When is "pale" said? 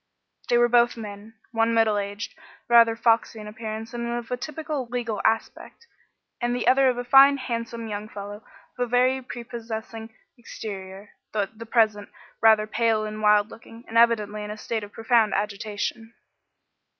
12.65-13.05